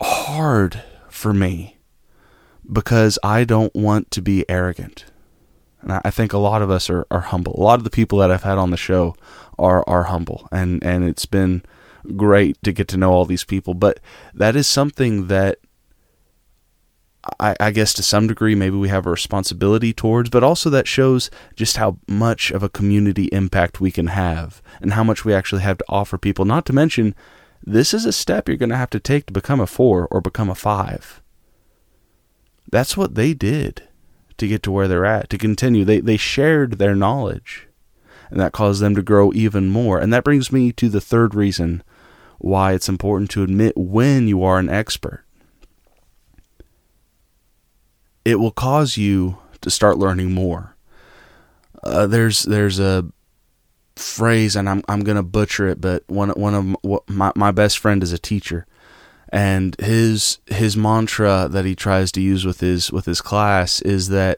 hard 0.01 0.81
for 1.09 1.33
me 1.33 1.72
because 2.71 3.19
I 3.23 3.43
don't 3.43 3.73
want 3.75 4.11
to 4.11 4.21
be 4.21 4.49
arrogant. 4.49 5.05
And 5.81 5.99
I 6.03 6.11
think 6.11 6.31
a 6.31 6.37
lot 6.37 6.61
of 6.61 6.71
us 6.71 6.89
are, 6.89 7.05
are 7.11 7.19
humble. 7.19 7.55
A 7.57 7.61
lot 7.61 7.79
of 7.79 7.83
the 7.83 7.89
people 7.89 8.19
that 8.19 8.31
I've 8.31 8.43
had 8.43 8.57
on 8.57 8.71
the 8.71 8.77
show 8.77 9.15
are 9.59 9.83
are 9.87 10.03
humble 10.03 10.47
and, 10.51 10.83
and 10.83 11.03
it's 11.03 11.27
been 11.27 11.61
great 12.15 12.57
to 12.63 12.71
get 12.71 12.87
to 12.89 12.97
know 12.97 13.11
all 13.11 13.25
these 13.25 13.43
people. 13.43 13.73
But 13.73 13.99
that 14.33 14.55
is 14.55 14.67
something 14.67 15.27
that 15.27 15.59
I, 17.39 17.55
I, 17.59 17.71
guess 17.71 17.93
to 17.93 18.03
some 18.03 18.27
degree 18.27 18.53
maybe 18.53 18.75
we 18.75 18.89
have 18.89 19.05
a 19.05 19.11
responsibility 19.11 19.93
towards, 19.93 20.29
but 20.29 20.43
also 20.43 20.69
that 20.69 20.87
shows 20.87 21.29
just 21.55 21.77
how 21.77 21.97
much 22.07 22.51
of 22.51 22.63
a 22.63 22.69
community 22.69 23.25
impact 23.31 23.79
we 23.79 23.91
can 23.91 24.07
have 24.07 24.61
and 24.81 24.93
how 24.93 25.05
much 25.05 25.23
we 25.23 25.33
actually 25.33 25.61
have 25.61 25.77
to 25.77 25.85
offer 25.87 26.17
people. 26.17 26.43
Not 26.43 26.65
to 26.65 26.73
mention, 26.73 27.15
this 27.63 27.93
is 27.93 28.05
a 28.05 28.11
step 28.11 28.47
you're 28.47 28.57
going 28.57 28.69
to 28.69 28.77
have 28.77 28.89
to 28.89 28.99
take 28.99 29.27
to 29.27 29.33
become 29.33 29.61
a 29.61 29.67
four 29.67 30.07
or 30.11 30.19
become 30.19 30.49
a 30.49 30.55
five. 30.55 31.21
That's 32.73 32.97
what 32.97 33.15
they 33.15 33.33
did 33.33 33.83
to 34.37 34.47
get 34.47 34.63
to 34.63 34.71
where 34.71 34.87
they're 34.87 35.05
at, 35.05 35.29
to 35.29 35.37
continue. 35.37 35.85
They, 35.85 35.99
they 35.99 36.17
shared 36.17 36.73
their 36.73 36.95
knowledge, 36.95 37.67
and 38.29 38.39
that 38.39 38.51
caused 38.51 38.81
them 38.81 38.95
to 38.95 39.03
grow 39.03 39.31
even 39.33 39.69
more. 39.69 39.99
And 39.99 40.11
that 40.11 40.23
brings 40.23 40.51
me 40.51 40.71
to 40.73 40.89
the 40.89 40.99
third 40.99 41.35
reason 41.35 41.83
why 42.39 42.73
it's 42.73 42.89
important 42.89 43.29
to 43.31 43.43
admit 43.43 43.77
when 43.77 44.27
you 44.27 44.43
are 44.43 44.59
an 44.59 44.69
expert 44.69 45.23
it 48.25 48.35
will 48.35 48.51
cause 48.51 48.97
you 48.97 49.37
to 49.61 49.69
start 49.69 49.97
learning 49.97 50.31
more. 50.31 50.75
Uh, 51.83 52.07
there's 52.07 52.43
there's 52.43 52.79
a 52.79 53.05
phrase, 53.95 54.55
and 54.55 54.69
I'm 54.69 54.83
I'm 54.87 55.01
gonna 55.01 55.23
butcher 55.23 55.67
it, 55.67 55.81
but 55.81 56.03
one 56.07 56.29
one 56.29 56.77
of 56.83 57.09
my 57.09 57.31
my 57.35 57.51
best 57.51 57.79
friend 57.79 58.01
is 58.01 58.13
a 58.13 58.17
teacher, 58.17 58.65
and 59.33 59.75
his 59.79 60.37
his 60.45 60.77
mantra 60.77 61.47
that 61.49 61.65
he 61.65 61.75
tries 61.75 62.11
to 62.13 62.21
use 62.21 62.45
with 62.45 62.59
his 62.59 62.91
with 62.91 63.05
his 63.05 63.19
class 63.19 63.81
is 63.81 64.09
that 64.09 64.37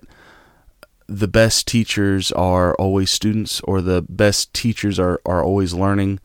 the 1.07 1.27
best 1.27 1.67
teachers 1.67 2.31
are 2.31 2.73
always 2.75 3.11
students, 3.11 3.59
or 3.61 3.81
the 3.81 4.03
best 4.07 4.53
teachers 4.53 4.97
are 4.97 5.21
are 5.25 5.43
always 5.43 5.73
learning. 5.73 6.21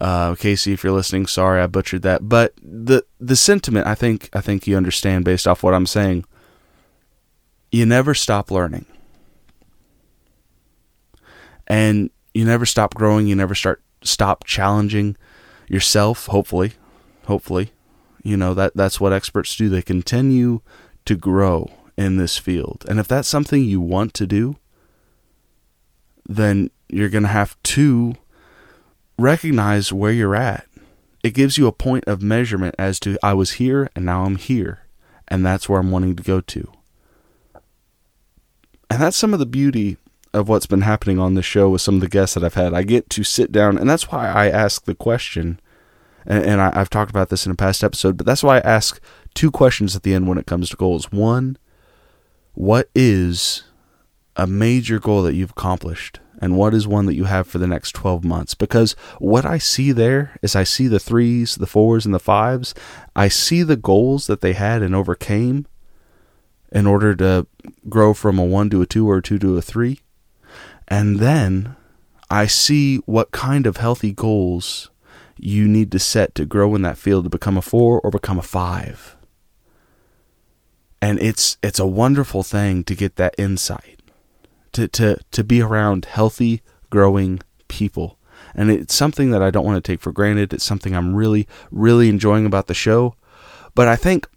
Uh, 0.00 0.34
Casey, 0.36 0.72
if 0.72 0.84
you're 0.84 0.92
listening, 0.92 1.26
sorry 1.26 1.60
I 1.60 1.66
butchered 1.66 2.02
that, 2.02 2.28
but 2.28 2.54
the 2.62 3.04
the 3.18 3.36
sentiment 3.36 3.86
I 3.86 3.96
think 3.96 4.30
I 4.32 4.40
think 4.40 4.66
you 4.66 4.76
understand 4.76 5.24
based 5.24 5.48
off 5.48 5.62
what 5.62 5.74
I'm 5.74 5.86
saying 5.86 6.24
you 7.74 7.84
never 7.84 8.14
stop 8.14 8.52
learning. 8.52 8.86
And 11.66 12.10
you 12.32 12.44
never 12.44 12.66
stop 12.66 12.94
growing, 12.94 13.26
you 13.26 13.34
never 13.34 13.56
start 13.56 13.82
stop 14.04 14.44
challenging 14.44 15.16
yourself, 15.66 16.26
hopefully. 16.26 16.74
Hopefully. 17.24 17.73
You 18.24 18.36
know, 18.36 18.54
that 18.54 18.74
that's 18.74 19.00
what 19.00 19.12
experts 19.12 19.54
do. 19.54 19.68
They 19.68 19.82
continue 19.82 20.62
to 21.04 21.14
grow 21.14 21.70
in 21.96 22.16
this 22.16 22.38
field. 22.38 22.84
And 22.88 22.98
if 22.98 23.06
that's 23.06 23.28
something 23.28 23.62
you 23.62 23.80
want 23.80 24.14
to 24.14 24.26
do, 24.26 24.56
then 26.26 26.70
you're 26.88 27.10
going 27.10 27.22
to 27.22 27.28
have 27.28 27.62
to 27.62 28.14
recognize 29.18 29.92
where 29.92 30.10
you're 30.10 30.34
at. 30.34 30.66
It 31.22 31.34
gives 31.34 31.56
you 31.56 31.66
a 31.66 31.72
point 31.72 32.04
of 32.06 32.22
measurement 32.22 32.74
as 32.78 32.98
to 33.00 33.18
I 33.22 33.34
was 33.34 33.52
here 33.52 33.88
and 33.94 34.04
now 34.04 34.24
I'm 34.24 34.36
here, 34.36 34.86
and 35.28 35.44
that's 35.44 35.68
where 35.68 35.78
I'm 35.78 35.90
wanting 35.90 36.16
to 36.16 36.22
go 36.22 36.40
to. 36.40 36.72
And 38.90 39.02
that's 39.02 39.16
some 39.16 39.32
of 39.32 39.38
the 39.38 39.46
beauty 39.46 39.96
of 40.32 40.48
what's 40.48 40.66
been 40.66 40.82
happening 40.82 41.18
on 41.18 41.34
this 41.34 41.44
show 41.44 41.70
with 41.70 41.80
some 41.80 41.96
of 41.96 42.00
the 42.00 42.08
guests 42.08 42.34
that 42.34 42.44
I've 42.44 42.54
had. 42.54 42.74
I 42.74 42.82
get 42.82 43.08
to 43.10 43.24
sit 43.24 43.52
down, 43.52 43.78
and 43.78 43.88
that's 43.88 44.10
why 44.10 44.28
I 44.28 44.48
ask 44.48 44.84
the 44.84 44.94
question. 44.94 45.60
And, 46.26 46.44
and 46.44 46.60
I, 46.60 46.72
I've 46.74 46.90
talked 46.90 47.10
about 47.10 47.28
this 47.28 47.46
in 47.46 47.52
a 47.52 47.56
past 47.56 47.84
episode, 47.84 48.16
but 48.16 48.26
that's 48.26 48.42
why 48.42 48.58
I 48.58 48.60
ask 48.60 49.00
two 49.34 49.50
questions 49.50 49.94
at 49.96 50.02
the 50.02 50.14
end 50.14 50.28
when 50.28 50.38
it 50.38 50.46
comes 50.46 50.70
to 50.70 50.76
goals. 50.76 51.10
One, 51.12 51.58
what 52.54 52.88
is 52.94 53.64
a 54.36 54.46
major 54.46 54.98
goal 54.98 55.22
that 55.22 55.34
you've 55.34 55.52
accomplished? 55.52 56.20
and 56.40 56.56
what 56.56 56.74
is 56.74 56.86
one 56.86 57.06
that 57.06 57.14
you 57.14 57.24
have 57.24 57.46
for 57.46 57.58
the 57.58 57.66
next 57.66 57.92
12 57.92 58.24
months 58.24 58.54
because 58.54 58.96
what 59.20 59.46
i 59.46 59.56
see 59.56 59.92
there 59.92 60.36
is 60.42 60.56
i 60.56 60.64
see 60.64 60.88
the 60.88 60.98
threes 60.98 61.54
the 61.54 61.66
fours 61.66 62.04
and 62.04 62.12
the 62.12 62.18
fives 62.18 62.74
i 63.14 63.28
see 63.28 63.62
the 63.62 63.76
goals 63.76 64.26
that 64.26 64.40
they 64.40 64.52
had 64.52 64.82
and 64.82 64.96
overcame 64.96 65.64
in 66.74 66.86
order 66.86 67.14
to 67.14 67.46
grow 67.88 68.12
from 68.12 68.38
a 68.38 68.44
1 68.44 68.68
to 68.70 68.82
a 68.82 68.86
2 68.86 69.08
or 69.08 69.18
a 69.18 69.22
2 69.22 69.38
to 69.38 69.56
a 69.56 69.62
3. 69.62 70.00
And 70.88 71.20
then 71.20 71.76
I 72.28 72.46
see 72.46 72.96
what 73.06 73.30
kind 73.30 73.66
of 73.66 73.76
healthy 73.76 74.12
goals 74.12 74.90
you 75.36 75.66
need 75.66 75.90
to 75.92 75.98
set 75.98 76.34
to 76.34 76.44
grow 76.44 76.74
in 76.74 76.82
that 76.82 76.98
field 76.98 77.24
to 77.24 77.30
become 77.30 77.56
a 77.56 77.62
4 77.62 78.00
or 78.00 78.10
become 78.10 78.38
a 78.38 78.42
5. 78.42 79.16
And 81.02 81.18
it's 81.20 81.58
it's 81.62 81.78
a 81.78 81.86
wonderful 81.86 82.42
thing 82.42 82.82
to 82.84 82.94
get 82.94 83.16
that 83.16 83.34
insight. 83.36 84.00
To 84.72 84.88
to 84.88 85.18
to 85.32 85.44
be 85.44 85.60
around 85.60 86.06
healthy 86.06 86.62
growing 86.90 87.40
people. 87.68 88.18
And 88.54 88.70
it's 88.70 88.94
something 88.94 89.30
that 89.30 89.42
I 89.42 89.50
don't 89.50 89.66
want 89.66 89.82
to 89.82 89.92
take 89.92 90.00
for 90.00 90.12
granted. 90.12 90.52
It's 90.52 90.64
something 90.64 90.94
I'm 90.94 91.14
really 91.14 91.46
really 91.70 92.08
enjoying 92.08 92.46
about 92.46 92.68
the 92.68 92.74
show. 92.74 93.16
But 93.74 93.88
I 93.88 93.96
think 93.96 94.28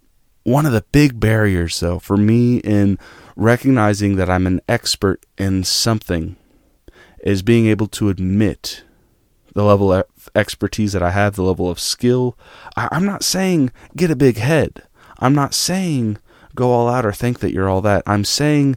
one 0.42 0.66
of 0.66 0.72
the 0.72 0.84
big 0.92 1.20
barriers, 1.20 1.78
though, 1.80 1.98
for 1.98 2.16
me 2.16 2.58
in 2.58 2.98
recognizing 3.36 4.16
that 4.16 4.30
I'm 4.30 4.46
an 4.46 4.60
expert 4.68 5.24
in 5.36 5.62
something 5.64 6.36
is 7.22 7.42
being 7.42 7.66
able 7.66 7.86
to 7.88 8.08
admit 8.08 8.82
the 9.54 9.64
level 9.64 9.92
expertise 10.38 10.92
that 10.92 11.02
I 11.02 11.10
have, 11.10 11.34
the 11.36 11.42
level 11.42 11.70
of 11.70 11.80
skill. 11.80 12.38
I, 12.76 12.88
am 12.92 13.04
not 13.04 13.22
saying 13.22 13.72
get 13.96 14.10
a 14.10 14.16
big 14.16 14.36
head. 14.36 14.82
I'm 15.18 15.34
not 15.34 15.54
saying 15.54 16.18
go 16.54 16.70
all 16.70 16.88
out 16.88 17.04
or 17.04 17.12
think 17.12 17.40
that 17.40 17.52
you're 17.52 17.68
all 17.68 17.80
that. 17.82 18.02
I'm 18.06 18.24
saying 18.24 18.76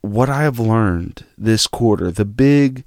what 0.00 0.28
I 0.28 0.42
have 0.42 0.58
learned 0.58 1.24
this 1.36 1.66
quarter, 1.66 2.10
the 2.10 2.24
big, 2.24 2.84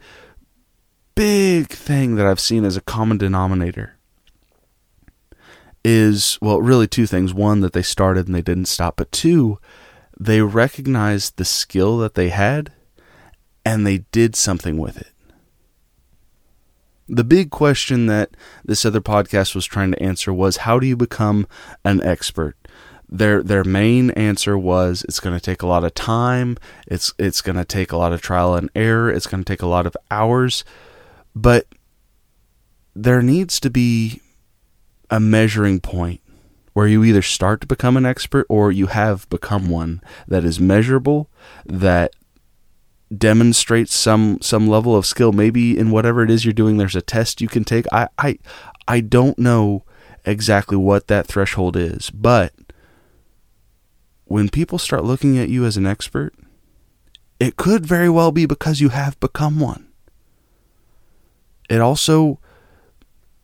big 1.16 1.70
thing 1.70 2.16
that 2.16 2.26
I've 2.26 2.40
seen 2.40 2.66
as 2.66 2.78
a 2.78 2.82
common 2.82 3.18
denominator 3.18 3.98
is 5.84 6.38
well, 6.42 6.62
really 6.62 6.88
two 6.88 7.08
things. 7.08 7.34
One, 7.34 7.62
that 7.62 7.74
they 7.74 7.82
started 7.82 8.28
and 8.28 8.36
they 8.36 8.42
didn't 8.42 8.68
stop, 8.68 8.98
but 8.98 9.12
two, 9.12 9.60
they 10.20 10.42
recognized 10.42 11.38
the 11.38 11.46
skill 11.46 11.98
that 12.00 12.14
they 12.14 12.30
had 12.30 12.72
and 13.66 13.86
they 13.86 14.00
did 14.12 14.36
something 14.36 14.78
with 14.78 14.98
it. 14.98 15.12
The 17.08 17.24
big 17.24 17.50
question 17.50 18.06
that 18.06 18.32
this 18.64 18.86
other 18.86 19.02
podcast 19.02 19.56
was 19.56 19.66
trying 19.66 19.92
to 19.92 20.02
answer 20.02 20.34
was 20.34 20.58
how 20.58 20.80
do 20.80 20.88
you 20.88 20.96
become 20.96 21.48
an 21.84 22.02
expert? 22.04 22.56
Their 23.10 23.44
their 23.44 23.66
main 23.66 24.12
answer 24.12 24.58
was 24.58 25.04
it's 25.04 25.20
going 25.20 25.38
to 25.38 25.44
take 25.44 25.62
a 25.62 25.68
lot 25.68 25.84
of 25.84 25.94
time, 25.94 26.58
it's 26.88 27.14
it's 27.20 27.42
going 27.42 27.58
to 27.58 27.66
take 27.66 27.92
a 27.92 27.98
lot 27.98 28.14
of 28.14 28.22
trial 28.22 28.56
and 28.56 28.70
error, 28.74 29.12
it's 29.12 29.28
going 29.28 29.44
to 29.44 29.52
take 29.54 29.62
a 29.62 29.68
lot 29.68 29.86
of 29.86 29.98
hours, 30.10 30.64
but 31.36 31.68
there 32.96 33.22
needs 33.22 33.60
to 33.60 33.70
be 33.70 34.22
a 35.10 35.20
measuring 35.20 35.82
point 35.82 36.22
where 36.74 36.88
you 36.88 37.04
either 37.04 37.22
start 37.22 37.60
to 37.62 37.68
become 37.68 37.98
an 37.98 38.06
expert 38.06 38.46
or 38.50 38.72
you 38.72 38.88
have 38.88 39.30
become 39.30 39.70
one 39.70 40.02
that 40.28 40.46
is 40.46 40.60
measurable, 40.60 41.30
that 41.66 42.14
demonstrates 43.16 43.94
some 43.94 44.40
some 44.42 44.68
level 44.68 44.96
of 44.96 45.06
skill. 45.06 45.32
Maybe 45.32 45.78
in 45.78 45.92
whatever 45.92 46.24
it 46.24 46.32
is 46.32 46.46
you're 46.46 46.54
doing, 46.54 46.78
there's 46.78 46.96
a 46.96 47.02
test 47.02 47.42
you 47.42 47.48
can 47.48 47.64
take. 47.64 47.86
I 47.92 48.08
I 48.18 48.38
I 48.88 49.02
don't 49.02 49.38
know 49.38 49.84
exactly 50.26 50.78
what 50.78 51.08
that 51.08 51.28
threshold 51.28 51.76
is, 51.76 52.10
but 52.10 52.54
when 54.26 54.50
people 54.50 54.78
start 54.78 55.04
looking 55.04 55.38
at 55.38 55.50
you 55.50 55.66
as 55.66 55.78
an 55.78 55.86
expert, 55.86 56.34
it 57.40 57.58
could 57.58 57.86
very 57.86 58.10
well 58.10 58.32
be 58.32 58.46
because 58.46 58.80
you 58.80 58.90
have 58.90 59.20
become 59.20 59.60
one. 59.60 59.88
It 61.70 61.82
also 61.82 62.40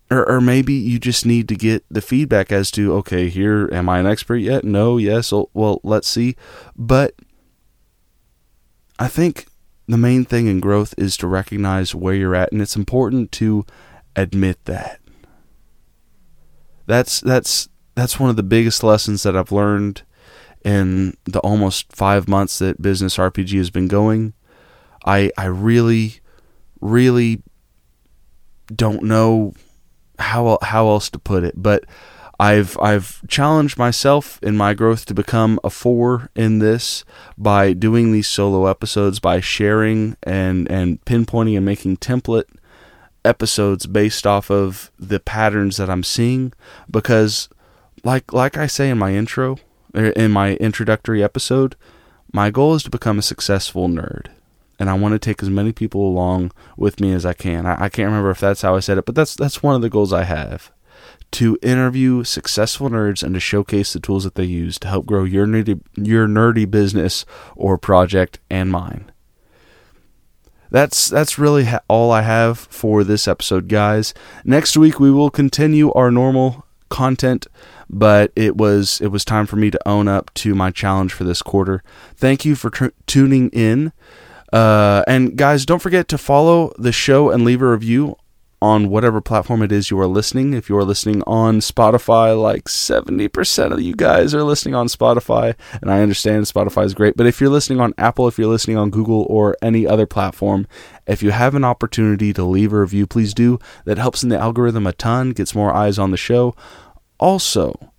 or, 0.10 0.28
or 0.30 0.42
maybe 0.42 0.74
you 0.74 1.00
just 1.00 1.26
need 1.26 1.48
to 1.50 1.56
get 1.56 1.84
the 1.90 2.02
feedback 2.02 2.52
as 2.52 2.72
to 2.72 2.94
okay 2.94 3.30
here 3.30 3.70
am 3.74 3.90
i 3.90 4.00
an 4.00 4.06
expert 4.06 4.38
yet 4.38 4.64
no 4.64 4.98
yes 4.98 5.34
well 5.54 5.82
let's 5.84 6.08
see 6.08 6.36
but 6.76 7.14
i 9.00 9.08
think 9.08 9.47
the 9.88 9.98
main 9.98 10.26
thing 10.26 10.48
in 10.48 10.60
growth 10.60 10.94
is 10.98 11.18
to 11.18 11.28
recognize 11.28 11.96
where 11.96 12.14
you're 12.14 12.36
at 12.36 12.52
and 12.52 12.62
it's 12.62 12.76
important 12.76 13.32
to 13.32 13.66
admit 14.16 14.64
that 14.66 15.00
that's 16.86 17.22
that's 17.22 17.70
that's 17.96 18.20
one 18.20 18.30
of 18.30 18.36
the 18.36 18.44
biggest 18.44 18.84
lessons 18.84 19.24
that 19.24 19.36
i've 19.36 19.52
learned 19.52 20.04
in 20.68 21.16
the 21.24 21.40
almost 21.40 21.94
five 21.96 22.28
months 22.28 22.60
that 22.60 22.82
Business 22.82 23.16
RPG 23.16 23.58
has 23.58 23.70
been 23.70 23.88
going. 23.88 24.34
I 25.06 25.32
I 25.38 25.46
really, 25.46 26.20
really 26.82 27.42
don't 28.68 29.04
know 29.04 29.54
how 30.20 30.58
how 30.62 30.90
else 30.90 31.10
to 31.12 31.20
put 31.20 31.46
it, 31.46 31.54
but 31.56 31.86
I've 32.40 32.78
I've 32.80 33.28
challenged 33.28 33.78
myself 33.78 34.40
in 34.44 34.56
my 34.56 34.74
growth 34.74 35.06
to 35.08 35.14
become 35.14 35.60
a 35.64 35.70
four 35.70 36.30
in 36.36 36.60
this 36.60 37.04
by 37.38 37.74
doing 37.74 38.12
these 38.12 38.28
solo 38.28 38.68
episodes, 38.68 39.20
by 39.20 39.40
sharing 39.40 40.18
and 40.24 40.70
and 40.70 41.04
pinpointing 41.06 41.58
and 41.58 41.66
making 41.66 41.98
template 41.98 42.46
episodes 43.26 43.88
based 43.88 44.28
off 44.28 44.52
of 44.52 44.92
the 45.00 45.20
patterns 45.20 45.78
that 45.78 45.90
I'm 45.90 46.04
seeing 46.04 46.54
because 46.90 47.50
like 48.04 48.32
like 48.32 48.56
I 48.56 48.68
say 48.68 48.90
in 48.90 49.00
my 49.00 49.14
intro 49.14 49.58
er, 49.96 50.10
in 50.10 50.32
my 50.32 50.56
introductory 50.56 51.24
episode, 51.24 51.76
my 52.32 52.52
goal 52.52 52.76
is 52.76 52.84
to 52.84 52.90
become 52.90 53.18
a 53.20 53.24
successful 53.24 53.88
nerd. 53.90 54.28
And 54.80 54.92
I 54.92 54.94
want 54.94 55.14
to 55.14 55.20
take 55.20 55.42
as 55.42 55.50
many 55.50 55.72
people 55.72 56.08
along 56.08 56.52
with 56.78 57.00
me 57.00 57.12
as 57.12 57.26
I 57.26 57.34
can. 57.34 57.66
I, 57.66 57.86
I 57.86 57.90
can't 57.90 58.06
remember 58.06 58.30
if 58.30 58.40
that's 58.40 58.62
how 58.62 58.76
I 58.76 58.80
said 58.80 59.00
it, 59.00 59.06
but 59.06 59.16
that's 59.16 59.36
that's 59.36 59.64
one 59.64 59.74
of 59.74 59.82
the 59.82 59.90
goals 59.90 60.14
I 60.14 60.24
have. 60.24 60.72
To 61.32 61.58
interview 61.62 62.24
successful 62.24 62.90
nerds 62.90 63.22
and 63.22 63.34
to 63.36 63.40
showcase 63.40 63.94
the 63.94 64.00
tools 64.00 64.24
that 64.24 64.36
they 64.36 64.46
use 64.46 64.80
to 64.80 64.88
help 64.88 65.06
grow 65.06 65.24
your 65.24 65.46
nerdy, 65.46 65.82
your 65.96 66.28
nerdy 66.28 66.70
business 66.70 67.26
or 67.56 67.78
project 67.78 68.40
and 68.50 68.72
mine 68.72 69.12
that's 70.70 71.08
that's 71.08 71.38
really 71.38 71.66
ha- 71.66 71.82
all 71.88 72.12
I 72.12 72.22
have 72.22 72.60
for 72.60 73.04
this 73.04 73.28
episode, 73.28 73.68
guys. 73.68 74.14
Next 74.44 74.76
week 74.78 75.00
we 75.00 75.12
will 75.12 75.30
continue 75.30 75.92
our 75.94 76.12
normal 76.12 76.66
content, 76.90 77.48
but 77.90 78.32
it 78.36 78.58
was 78.58 79.02
it 79.02 79.08
was 79.08 79.26
time 79.26 79.46
for 79.46 79.56
me 79.56 79.72
to 79.72 79.88
own 79.88 80.08
up 80.08 80.34
to 80.36 80.56
my 80.56 80.72
challenge 80.72 81.14
for 81.14 81.24
this 81.24 81.42
quarter. 81.42 81.84
Thank 82.16 82.46
you 82.46 82.56
for 82.56 82.70
t- 82.70 82.90
tuning 83.06 83.50
in. 83.50 83.92
Uh, 84.54 85.04
and 85.08 85.36
guys, 85.36 85.66
don't 85.66 85.82
forget 85.82 86.08
to 86.08 86.18
follow 86.18 86.74
the 86.78 86.94
show 86.94 87.30
and 87.30 87.44
leave 87.44 87.62
a 87.62 87.70
review 87.70 88.16
on 88.62 88.90
whatever 88.90 89.22
platform 89.22 89.62
it 89.62 89.72
is 89.72 89.92
you 89.92 90.00
are 90.00 90.08
listening. 90.08 90.54
If 90.54 90.70
you 90.70 90.78
are 90.78 90.84
listening 90.84 91.22
on 91.28 91.60
Spotify, 91.60 92.40
like 92.40 92.66
70% 92.66 93.72
of 93.72 93.82
you 93.82 93.96
guys 93.96 94.34
are 94.34 94.44
listening 94.44 94.74
on 94.74 94.88
Spotify, 94.88 95.54
and 95.82 95.92
I 95.92 96.02
understand 96.02 96.46
Spotify 96.46 96.86
is 96.86 96.96
great, 96.96 97.16
but 97.16 97.28
if 97.28 97.40
you're 97.40 97.52
listening 97.52 97.80
on 97.80 97.94
Apple, 97.98 98.28
if 98.28 98.38
you're 98.38 98.48
listening 98.48 98.78
on 98.78 98.90
Google 98.90 99.28
or 99.30 99.56
any 99.62 99.86
other 99.86 100.08
platform, 100.08 100.68
if 101.06 101.22
you 101.22 101.32
have 101.32 101.54
an 101.54 101.64
opportunity 101.64 102.34
to 102.34 102.44
leave 102.44 102.74
a 102.74 102.80
review, 102.80 103.06
please 103.06 103.34
do. 103.34 103.60
That 103.86 104.00
helps 104.00 104.24
in 104.24 104.30
the 104.30 104.40
algorithm 104.40 104.88
a 104.88 104.94
ton, 104.94 105.32
gets 105.32 105.54
more 105.54 105.74
eyes 105.74 106.00
on 106.00 106.12
the 106.12 106.18
show. 106.18 106.56
Also, 107.20 107.92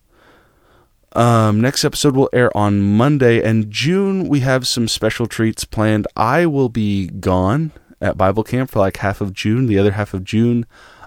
um, 1.13 1.61
next 1.61 1.85
episode 1.85 2.17
will 2.17 2.31
air 2.33 2.55
on 2.57 2.81
Monday, 2.81 3.43
and 3.43 3.71
June 3.71 4.29
we 4.29 4.41
have 4.41 4.67
some 4.67 4.89
special 4.89 5.27
treats 5.27 5.65
planned. 5.65 6.07
I 6.17 6.47
will 6.47 6.69
be 6.69 7.07
gone 7.07 7.73
at 8.01 8.17
Bible 8.17 8.45
camp 8.45 8.71
for 8.71 8.79
like 8.79 8.99
half 8.99 9.21
of 9.21 9.33
June. 9.33 9.67
The 9.67 9.79
other 9.79 9.93
half 9.93 10.15
of 10.15 10.25
June, 10.25 10.67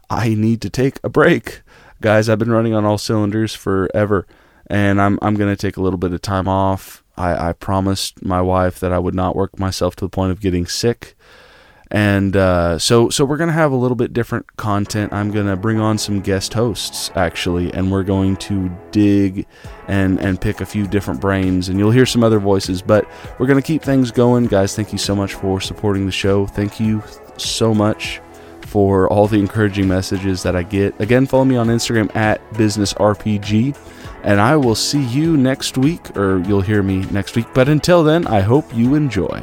I 0.10 0.34
need 0.34 0.62
to 0.62 0.70
take 0.70 1.00
a 1.04 1.10
break. 1.10 1.62
Guys, 2.02 2.30
I've 2.30 2.40
been 2.40 2.52
running 2.52 2.74
on 2.74 2.86
all 2.86 2.98
cylinders 2.98 3.54
forever, 3.54 4.26
and 4.68 5.02
I'm 5.02 5.20
I'm 5.22 5.36
gonna 5.36 5.56
take 5.56 5.78
a 5.78 5.82
little 5.82 6.00
bit 6.00 6.14
of 6.14 6.22
time 6.22 6.48
off. 6.48 7.04
I, 7.18 7.50
I 7.50 7.54
promised 7.54 8.24
my 8.24 8.42
wife 8.42 8.80
that 8.80 8.92
I 8.92 9.00
would 9.00 9.16
not 9.16 9.36
work 9.36 9.60
myself 9.60 9.96
to 9.98 10.06
the 10.06 10.10
point 10.10 10.32
of 10.32 10.42
getting 10.42 10.66
sick 10.66 11.16
and 11.92 12.38
uh, 12.38 12.80
so 12.80 13.10
so 13.10 13.26
we're 13.26 13.38
gonna 13.38 13.52
have 13.52 13.74
a 13.74 13.76
little 13.76 13.96
bit 13.96 14.14
different 14.14 14.56
content. 14.56 15.12
I'm 15.12 15.30
gonna 15.30 15.58
bring 15.58 15.80
on 15.80 15.98
some 15.98 16.22
guest 16.22 16.54
hosts 16.54 17.12
actually, 17.16 17.74
and 17.74 17.92
we're 17.92 18.04
going 18.04 18.38
to 18.38 18.70
dig 18.92 19.46
and 19.88 20.20
and 20.20 20.40
pick 20.40 20.62
a 20.62 20.66
few 20.66 20.88
different 20.88 21.20
brains, 21.20 21.68
and 21.68 21.78
you'll 21.78 21.92
hear 21.92 22.06
some 22.06 22.24
other 22.24 22.40
voices. 22.40 22.82
But 22.82 23.06
we're 23.38 23.48
gonna 23.48 23.62
keep 23.62 23.82
things 23.82 24.10
going, 24.10 24.48
guys. 24.48 24.74
Thank 24.74 24.94
you 24.94 24.98
so 24.98 25.16
much 25.16 25.34
for 25.34 25.60
supporting 25.60 26.06
the 26.06 26.12
show. 26.14 26.46
Thank 26.48 26.80
you 26.80 27.04
so 27.38 27.74
much 27.74 28.22
for 28.62 29.10
all 29.10 29.28
the 29.28 29.38
encouraging 29.38 29.90
messages 29.90 30.44
that 30.44 30.56
I 30.56 30.64
get. 30.64 30.98
Again, 31.02 31.26
follow 31.26 31.44
me 31.44 31.58
on 31.58 31.68
Instagram 31.68 32.16
at 32.16 32.42
businessrpg. 32.54 33.78
And 34.24 34.40
I 34.40 34.56
will 34.56 34.76
see 34.76 35.04
you 35.04 35.36
next 35.36 35.78
week, 35.78 36.16
or 36.16 36.40
you'll 36.48 36.62
hear 36.62 36.84
me 36.84 36.98
next 37.12 37.36
week. 37.36 37.48
But 37.54 37.68
until 37.68 38.04
then, 38.04 38.28
I 38.28 38.42
hope 38.42 38.74
you 38.74 38.94
enjoy. 38.94 39.42